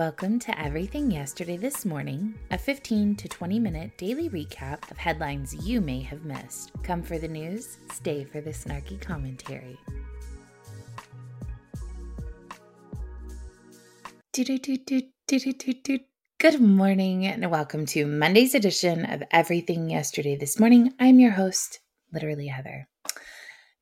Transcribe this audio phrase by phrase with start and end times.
[0.00, 5.54] Welcome to Everything Yesterday This Morning, a 15 to 20 minute daily recap of headlines
[5.54, 6.72] you may have missed.
[6.82, 9.76] Come for the news, stay for the snarky commentary.
[16.38, 20.94] Good morning, and welcome to Monday's edition of Everything Yesterday This Morning.
[20.98, 21.80] I'm your host,
[22.10, 22.88] literally Heather.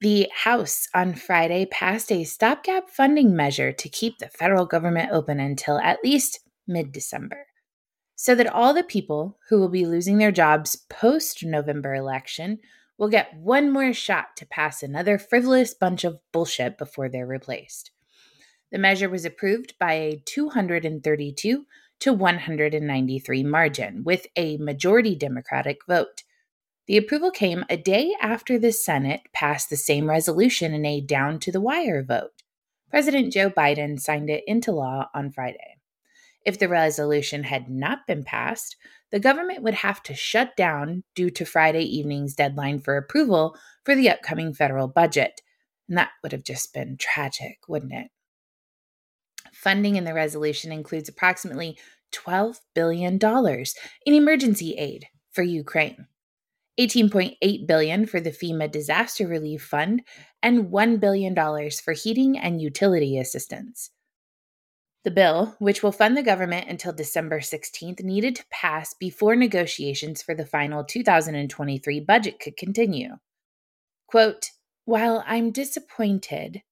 [0.01, 5.41] The House on Friday passed a stopgap funding measure to keep the federal government open
[5.41, 6.39] until at least
[6.69, 7.47] mid December,
[8.15, 12.61] so that all the people who will be losing their jobs post November election
[12.97, 17.91] will get one more shot to pass another frivolous bunch of bullshit before they're replaced.
[18.71, 21.67] The measure was approved by a 232
[22.01, 26.23] to 193 margin with a majority Democratic vote.
[26.89, 31.39] The approval came a day after the Senate passed the same resolution in a down
[31.41, 32.43] to the wire vote.
[32.89, 35.77] President Joe Biden signed it into law on Friday.
[36.47, 38.75] If the resolution had not been passed,
[39.11, 43.95] the government would have to shut down due to Friday evening's deadline for approval for
[43.95, 45.43] the upcoming federal budget.
[45.91, 48.09] And that would have just been tragic, wouldn't it?
[49.53, 51.77] Funding in the resolution includes approximately
[52.13, 53.19] $12 billion
[54.07, 56.07] in emergency aid for Ukraine.
[56.79, 60.03] 18.8 billion for the FEMA disaster relief fund
[60.43, 63.91] and 1 billion dollars for heating and utility assistance.
[65.05, 70.23] The bill, which will fund the government until December 16th, needed to pass before negotiations
[70.23, 73.17] for the final 2023 budget could continue.
[74.07, 74.51] Quote,
[74.85, 76.63] while I'm disappointed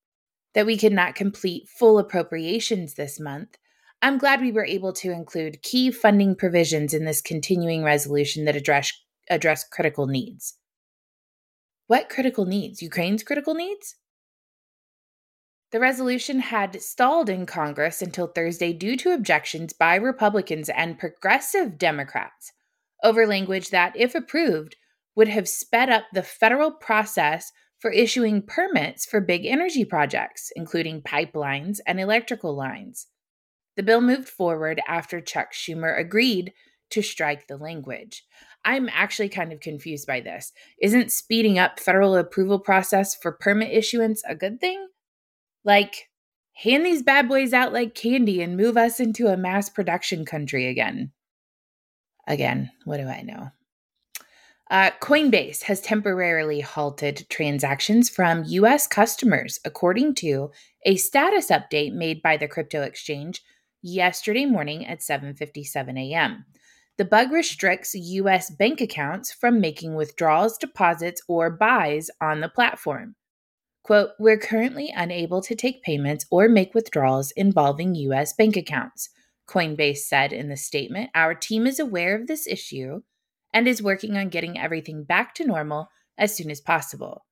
[0.55, 3.57] that we could not complete full appropriations this month,
[4.03, 8.57] I'm glad we were able to include key funding provisions in this continuing resolution that
[8.57, 8.93] address
[9.31, 10.59] address critical needs.
[11.87, 12.83] What critical needs?
[12.83, 13.97] Ukraine's critical needs?
[15.73, 21.77] The resolution had stalled in Congress until Thursday due to objections by Republicans and progressive
[21.77, 22.53] Democrats
[23.03, 24.77] over language that, if approved,
[25.15, 31.03] would have sped up the federal process for issuing permits for big energy projects, including
[31.03, 33.09] pipelines and electrical lines.
[33.77, 36.53] The bill moved forward after Chuck Schumer agreed
[36.91, 38.25] to strike the language.
[38.67, 40.53] I'm actually kind of confused by this.
[40.83, 44.89] Isn't speeding up federal approval process for permit issuance a good thing?
[45.65, 46.11] Like,
[46.53, 50.67] hand these bad boys out like candy and move us into a mass production country
[50.67, 51.13] again.
[52.27, 53.51] Again, what do I know?
[54.69, 60.51] Uh, Coinbase has temporarily halted transactions from US customers, according to
[60.85, 63.43] a status update made by the crypto exchange
[63.81, 66.45] yesterday morning at 7:57 a.m.
[66.99, 73.17] The bug restricts US bank accounts from making withdrawals, deposits, or buys on the platform.
[73.83, 79.11] Quote, We're currently unable to take payments or make withdrawals involving US bank accounts,
[79.47, 81.11] Coinbase said in the statement.
[81.15, 83.03] Our team is aware of this issue
[83.53, 87.27] and is working on getting everything back to normal as soon as possible.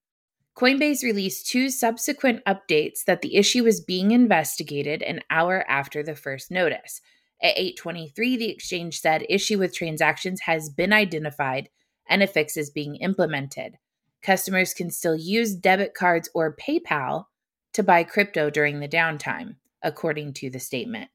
[0.54, 6.14] Coinbase released two subsequent updates that the issue was being investigated an hour after the
[6.14, 7.00] first notice,
[7.44, 11.68] at 823, the exchange said issue with transactions has been identified
[12.08, 13.76] and a fix is being implemented.
[14.22, 17.26] Customers can still use debit cards or PayPal
[17.74, 21.10] to buy crypto during the downtime, according to the statement.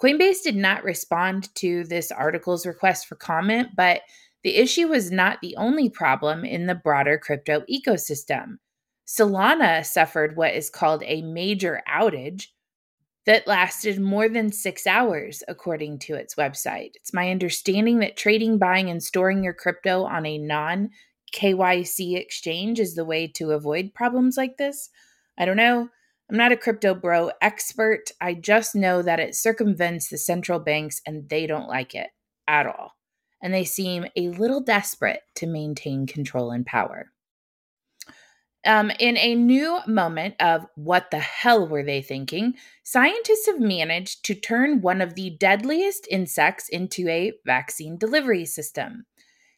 [0.00, 4.02] Coinbase did not respond to this article's request for comment, but
[4.44, 8.58] the issue was not the only problem in the broader crypto ecosystem.
[9.06, 12.46] Solana suffered what is called a major outage,
[13.26, 16.90] that lasted more than six hours, according to its website.
[16.94, 20.90] It's my understanding that trading, buying, and storing your crypto on a non
[21.32, 24.90] KYC exchange is the way to avoid problems like this.
[25.38, 25.88] I don't know.
[26.30, 28.10] I'm not a crypto bro expert.
[28.20, 32.08] I just know that it circumvents the central banks and they don't like it
[32.48, 32.92] at all.
[33.42, 37.10] And they seem a little desperate to maintain control and power.
[38.64, 44.24] Um, in a new moment of what the hell were they thinking, scientists have managed
[44.26, 49.06] to turn one of the deadliest insects into a vaccine delivery system.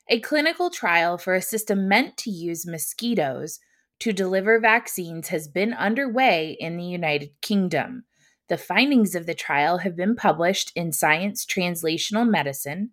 [0.08, 3.60] A clinical trial for a system meant to use mosquitoes
[4.00, 8.04] to deliver vaccines has been underway in the United Kingdom.
[8.48, 12.90] The findings of the trial have been published in Science Translational Medicine.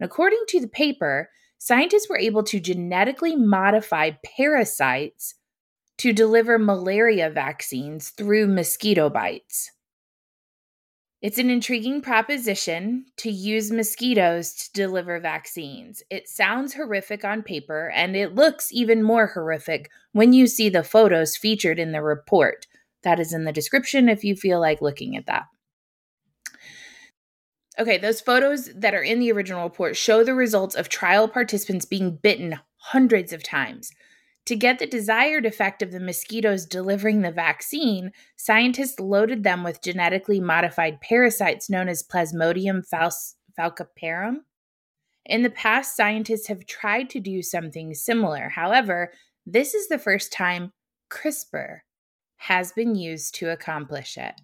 [0.00, 5.34] According to the paper, scientists were able to genetically modify parasites
[6.02, 9.70] to deliver malaria vaccines through mosquito bites.
[11.20, 16.02] It's an intriguing proposition to use mosquitoes to deliver vaccines.
[16.10, 20.82] It sounds horrific on paper, and it looks even more horrific when you see the
[20.82, 22.66] photos featured in the report.
[23.04, 25.44] That is in the description if you feel like looking at that.
[27.78, 31.84] Okay, those photos that are in the original report show the results of trial participants
[31.84, 33.92] being bitten hundreds of times.
[34.46, 39.82] To get the desired effect of the mosquitoes delivering the vaccine, scientists loaded them with
[39.82, 42.82] genetically modified parasites known as Plasmodium
[43.58, 44.38] falciparum.
[45.24, 48.48] In the past, scientists have tried to do something similar.
[48.48, 49.12] However,
[49.46, 50.72] this is the first time
[51.08, 51.80] CRISPR
[52.38, 54.40] has been used to accomplish it.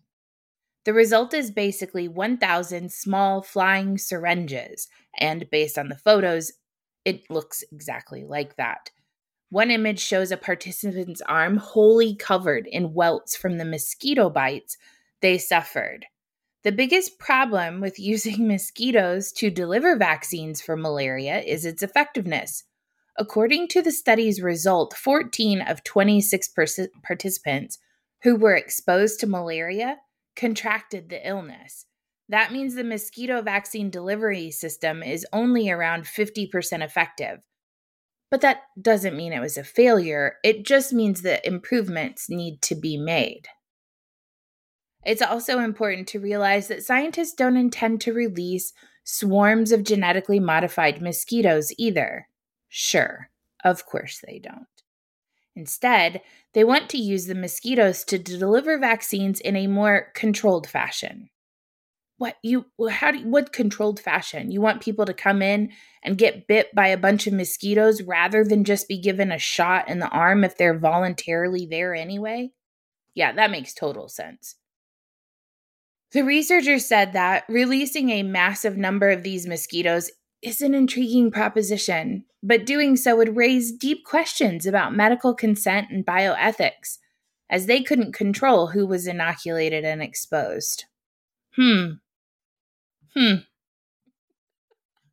[0.85, 4.87] The result is basically 1,000 small flying syringes,
[5.19, 6.53] and based on the photos,
[7.05, 8.91] it looks exactly like that.
[9.51, 14.77] One image shows a participant's arm wholly covered in welts from the mosquito bites
[15.23, 16.07] they suffered.
[16.65, 22.65] The biggest problem with using mosquitoes to deliver vaccines for malaria is its effectiveness.
[23.17, 27.79] According to the study's result, 14 of 26 pers- participants
[28.23, 29.97] who were exposed to malaria
[30.37, 31.87] contracted the illness.
[32.29, 37.41] That means the mosquito vaccine delivery system is only around 50% effective.
[38.31, 42.75] But that doesn't mean it was a failure, it just means that improvements need to
[42.75, 43.49] be made.
[45.05, 51.01] It's also important to realize that scientists don't intend to release swarms of genetically modified
[51.01, 52.29] mosquitoes either.
[52.69, 53.31] Sure,
[53.65, 54.67] of course they don't.
[55.57, 56.21] Instead,
[56.53, 61.31] they want to use the mosquitoes to deliver vaccines in a more controlled fashion
[62.19, 64.51] what you how do you, what controlled fashion?
[64.51, 65.71] You want people to come in
[66.03, 69.89] and get bit by a bunch of mosquitoes rather than just be given a shot
[69.89, 72.51] in the arm if they're voluntarily there anyway?
[73.15, 74.57] Yeah that makes total sense.
[76.13, 80.11] The researchers said that releasing a massive number of these mosquitoes
[80.43, 86.07] is an intriguing proposition but doing so would raise deep questions about medical consent and
[86.07, 86.99] bioethics
[87.51, 90.85] as they couldn't control who was inoculated and exposed.
[91.57, 91.95] Hmm
[93.15, 93.35] Hmm.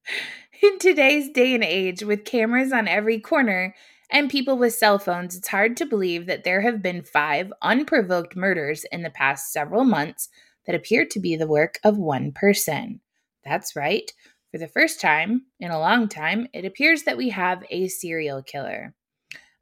[0.62, 3.76] In today's day and age, with cameras on every corner
[4.10, 8.36] and people with cell phones, it's hard to believe that there have been five unprovoked
[8.36, 10.30] murders in the past several months
[10.66, 13.02] that appear to be the work of one person.
[13.44, 14.12] That's right.
[14.52, 18.42] For the first time in a long time, it appears that we have a serial
[18.42, 18.94] killer.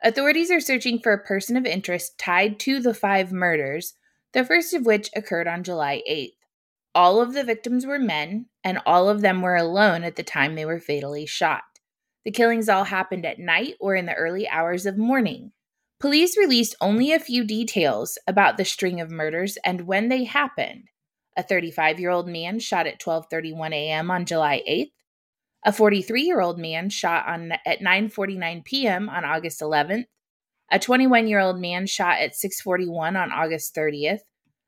[0.03, 3.95] Authorities are searching for a person of interest tied to the five murders,
[4.33, 6.42] the first of which occurred on July 8th.
[6.95, 10.53] All of the victims were men, and all of them were alone at the time
[10.53, 11.63] they were fatally shot.
[12.23, 15.51] The killings all happened at night or in the early hours of morning.
[15.99, 20.89] Police released only a few details about the string of murders and when they happened.
[21.35, 24.11] A 35-year-old man shot at 12:31 a.m.
[24.11, 24.91] on July 8th.
[25.65, 29.09] A 43-year-old man shot on at 9:49 p.m.
[29.09, 30.05] on August 11th.
[30.71, 34.19] A 21-year-old man shot at 6:41 on August 30th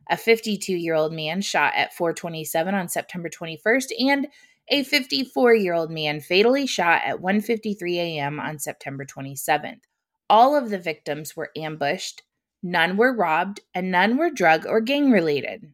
[0.09, 4.27] a 52 year old man shot at 427 on September 21st, and
[4.69, 8.39] a 54 year old man fatally shot at 1:53 a.m.
[8.39, 9.81] on September 27th.
[10.29, 12.23] All of the victims were ambushed,
[12.63, 15.73] none were robbed, and none were drug or gang related.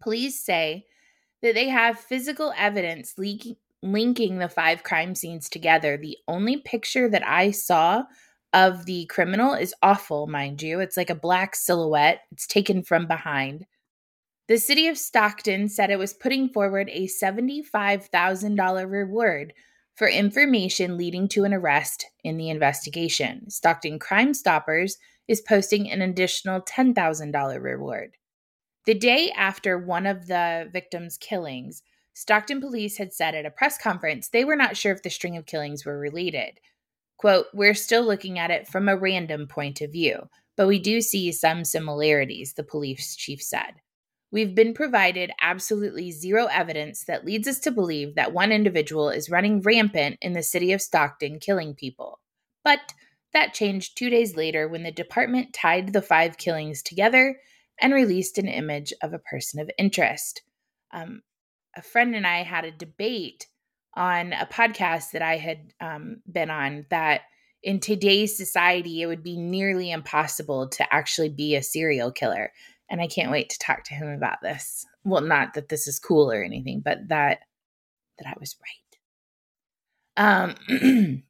[0.00, 0.84] Police say
[1.42, 3.14] that they have physical evidence
[3.82, 5.96] linking the five crime scenes together.
[5.96, 8.04] The only picture that I saw
[8.56, 10.80] of the criminal is awful, mind you.
[10.80, 13.66] It's like a black silhouette, it's taken from behind.
[14.48, 19.52] The city of Stockton said it was putting forward a $75,000 reward
[19.94, 23.50] for information leading to an arrest in the investigation.
[23.50, 24.96] Stockton Crime Stoppers
[25.28, 28.16] is posting an additional $10,000 reward.
[28.86, 31.82] The day after one of the victims' killings,
[32.14, 35.36] Stockton police had said at a press conference they were not sure if the string
[35.36, 36.58] of killings were related.
[37.16, 41.00] Quote, we're still looking at it from a random point of view, but we do
[41.00, 43.74] see some similarities, the police chief said.
[44.30, 49.30] We've been provided absolutely zero evidence that leads us to believe that one individual is
[49.30, 52.20] running rampant in the city of Stockton killing people.
[52.64, 52.92] But
[53.32, 57.38] that changed two days later when the department tied the five killings together
[57.80, 60.42] and released an image of a person of interest.
[60.92, 61.22] Um,
[61.76, 63.46] a friend and I had a debate
[63.96, 67.22] on a podcast that I had um, been on that
[67.62, 72.52] in today's society, it would be nearly impossible to actually be a serial killer.
[72.88, 74.86] And I can't wait to talk to him about this.
[75.04, 77.40] Well, not that this is cool or anything, but that
[78.18, 78.56] that I was
[80.16, 80.54] right.
[80.68, 81.22] Um,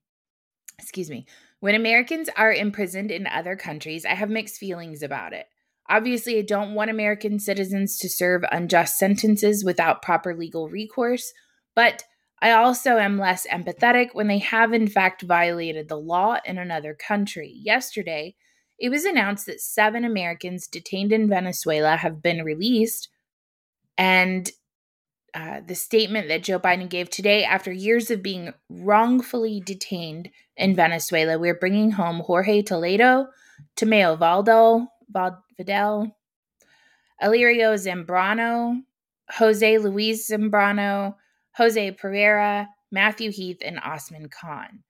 [0.78, 1.26] excuse me.
[1.60, 5.46] When Americans are imprisoned in other countries, I have mixed feelings about it.
[5.88, 11.32] Obviously, I don't want American citizens to serve unjust sentences without proper legal recourse,
[11.74, 12.04] but
[12.46, 16.94] I also am less empathetic when they have, in fact, violated the law in another
[16.94, 17.52] country.
[17.52, 18.36] Yesterday,
[18.78, 23.08] it was announced that seven Americans detained in Venezuela have been released.
[23.98, 24.48] And
[25.34, 30.76] uh, the statement that Joe Biden gave today after years of being wrongfully detained in
[30.76, 31.40] Venezuela.
[31.40, 33.26] We're bringing home Jorge Toledo,
[33.76, 34.86] Tomeu Valdo,
[35.56, 36.16] Vidal,
[37.20, 38.82] Alirio Zambrano,
[39.32, 41.16] Jose Luis Zambrano,
[41.56, 44.82] Jose Pereira, Matthew Heath, and Osman Khan.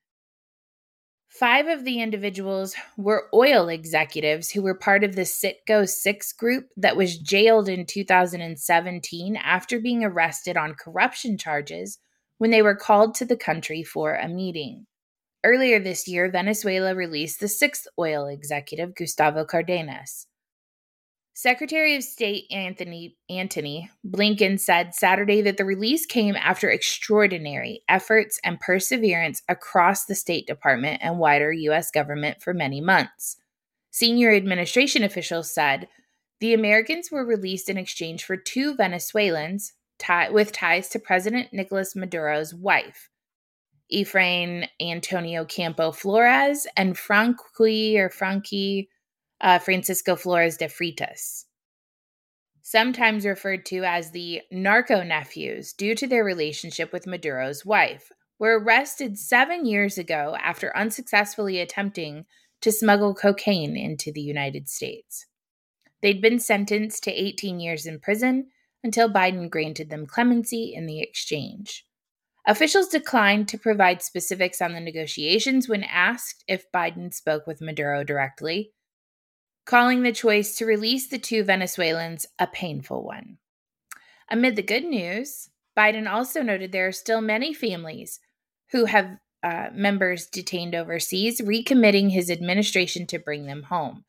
[1.28, 6.68] Five of the individuals were oil executives who were part of the Citgo Six group
[6.76, 11.98] that was jailed in 2017 after being arrested on corruption charges
[12.38, 14.86] when they were called to the country for a meeting.
[15.44, 20.26] Earlier this year, Venezuela released the sixth oil executive, Gustavo Cardenas.
[21.38, 28.40] Secretary of State Anthony Antony Blinken said Saturday that the release came after extraordinary efforts
[28.42, 33.36] and perseverance across the State Department and wider US government for many months.
[33.90, 35.88] Senior administration officials said
[36.40, 41.94] the Americans were released in exchange for two Venezuelans tie- with ties to President Nicolas
[41.94, 43.10] Maduro's wife,
[43.92, 48.88] Efrain Antonio Campo Flores and Franqui or Frankie
[49.40, 51.44] uh, Francisco Flores de Freitas.
[52.62, 58.58] Sometimes referred to as the narco nephews due to their relationship with Maduro's wife, were
[58.58, 62.26] arrested seven years ago after unsuccessfully attempting
[62.60, 65.26] to smuggle cocaine into the United States.
[66.02, 68.48] They'd been sentenced to 18 years in prison
[68.84, 71.84] until Biden granted them clemency in the exchange.
[72.46, 78.04] Officials declined to provide specifics on the negotiations when asked if Biden spoke with Maduro
[78.04, 78.72] directly,
[79.66, 83.38] calling the choice to release the two Venezuelans a painful one.
[84.30, 88.20] Amid the good news, Biden also noted there are still many families
[88.70, 94.04] who have uh, members detained overseas, recommitting his administration to bring them home.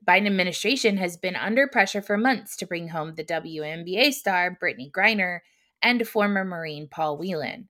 [0.00, 4.56] The Biden administration has been under pressure for months to bring home the WNBA star
[4.60, 5.40] Brittney Griner
[5.82, 7.68] and former Marine Paul Whelan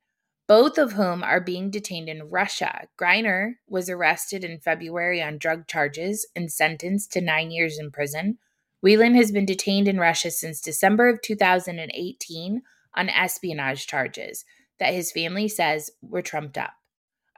[0.49, 2.87] both of whom are being detained in Russia.
[2.99, 8.39] Griner was arrested in February on drug charges and sentenced to nine years in prison.
[8.81, 12.63] Whelan has been detained in Russia since December of 2018
[12.95, 14.45] on espionage charges
[14.79, 16.75] that his family says were trumped up.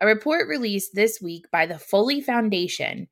[0.01, 3.09] A report released this week by the Foley Foundation,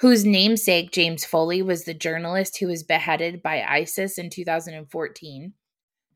[0.00, 5.52] whose namesake James Foley was the journalist who was beheaded by ISIS in 2014,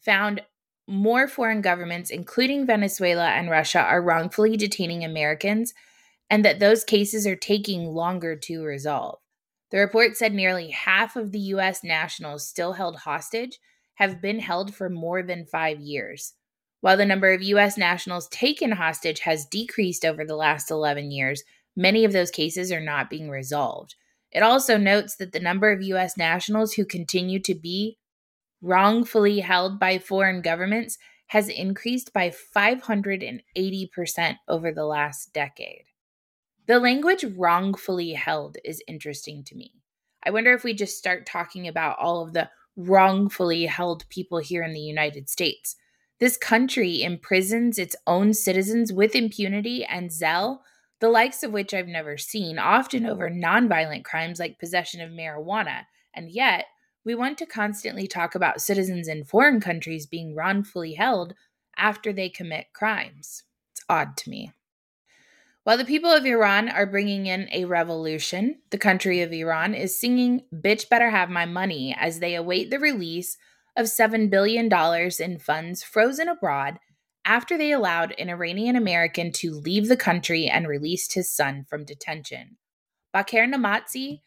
[0.00, 0.42] found
[0.88, 5.74] more foreign governments, including Venezuela and Russia, are wrongfully detaining Americans,
[6.30, 9.18] and that those cases are taking longer to resolve.
[9.70, 11.84] The report said nearly half of the U.S.
[11.84, 13.58] nationals still held hostage
[13.94, 16.32] have been held for more than five years.
[16.80, 17.76] While the number of U.S.
[17.76, 21.42] nationals taken hostage has decreased over the last 11 years,
[21.76, 23.94] many of those cases are not being resolved.
[24.30, 26.16] It also notes that the number of U.S.
[26.16, 27.98] nationals who continue to be
[28.60, 30.98] wrongfully held by foreign governments
[31.28, 35.84] has increased by 580% over the last decade.
[36.66, 39.72] The language wrongfully held is interesting to me.
[40.24, 44.62] I wonder if we just start talking about all of the wrongfully held people here
[44.62, 45.76] in the United States.
[46.20, 50.62] This country imprisons its own citizens with impunity and zeal,
[51.00, 55.82] the likes of which I've never seen, often over nonviolent crimes like possession of marijuana.
[56.14, 56.66] And yet,
[57.08, 61.32] we want to constantly talk about citizens in foreign countries being wrongfully held
[61.78, 63.44] after they commit crimes.
[63.72, 64.52] It's odd to me.
[65.64, 69.98] While the people of Iran are bringing in a revolution, the country of Iran is
[69.98, 73.38] singing Bitch Better Have My Money as they await the release
[73.74, 74.68] of $7 billion
[75.18, 76.78] in funds frozen abroad
[77.24, 81.86] after they allowed an Iranian American to leave the country and released his son from
[81.86, 82.58] detention.
[83.14, 84.20] Baquer Namazi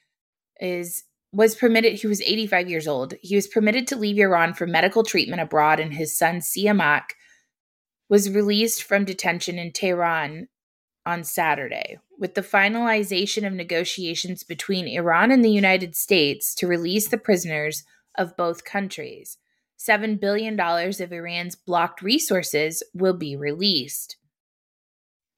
[0.59, 3.13] is was permitted he was 85 years old.
[3.21, 7.11] He was permitted to leave iran for medical treatment abroad and his son siamak
[8.09, 10.47] was released from detention in tehran
[11.05, 11.97] on saturday.
[12.19, 17.83] With the finalization of negotiations between iran and the united states to release the prisoners
[18.17, 19.37] of both countries
[19.79, 24.17] $7 billion of iran's blocked resources will be released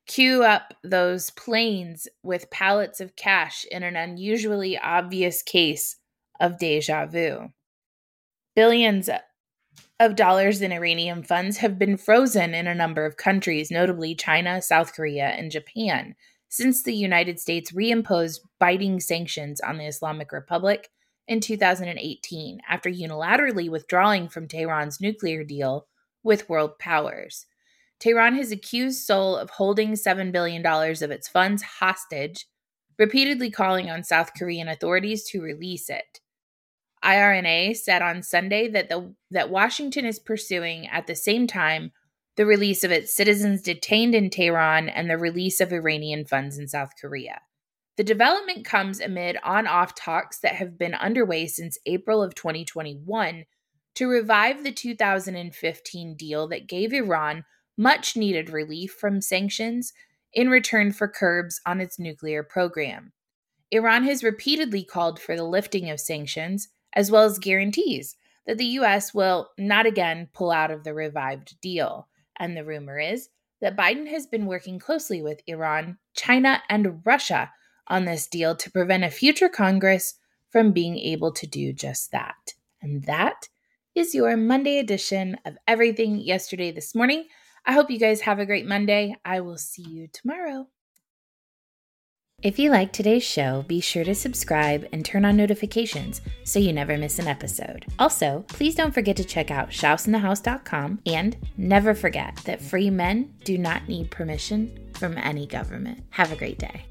[0.05, 5.97] queue up those planes with pallets of cash in an unusually obvious case
[6.39, 7.49] of deja vu.
[8.55, 9.09] Billions
[9.99, 14.61] of dollars in Iranian funds have been frozen in a number of countries, notably China,
[14.61, 16.15] South Korea, and Japan,
[16.49, 20.89] since the United States reimposed biting sanctions on the Islamic Republic
[21.27, 25.87] in 2018 after unilaterally withdrawing from Tehran's nuclear deal
[26.21, 27.45] with world powers.
[28.03, 32.47] Tehran has accused Seoul of holding $7 billion of its funds hostage,
[32.99, 36.19] repeatedly calling on South Korean authorities to release it.
[37.01, 41.93] IRNA said on Sunday that the that Washington is pursuing at the same time
[42.35, 46.67] the release of its citizens detained in Tehran and the release of Iranian funds in
[46.67, 47.39] South Korea.
[47.95, 53.45] The development comes amid on off talks that have been underway since April of 2021
[53.95, 57.45] to revive the 2015 deal that gave Iran
[57.77, 59.93] much needed relief from sanctions
[60.33, 63.11] in return for curbs on its nuclear program.
[63.71, 68.15] Iran has repeatedly called for the lifting of sanctions, as well as guarantees
[68.45, 69.13] that the U.S.
[69.13, 72.07] will not again pull out of the revived deal.
[72.37, 73.29] And the rumor is
[73.61, 77.51] that Biden has been working closely with Iran, China, and Russia
[77.87, 80.15] on this deal to prevent a future Congress
[80.49, 82.53] from being able to do just that.
[82.81, 83.47] And that
[83.95, 87.25] is your Monday edition of Everything Yesterday This Morning.
[87.65, 89.15] I hope you guys have a great Monday.
[89.23, 90.67] I will see you tomorrow.
[92.41, 96.73] If you like today's show, be sure to subscribe and turn on notifications so you
[96.73, 97.85] never miss an episode.
[97.97, 103.57] Also, please don't forget to check out shousinthehouse.com and never forget that free men do
[103.57, 106.03] not need permission from any government.
[106.09, 106.85] Have a great day.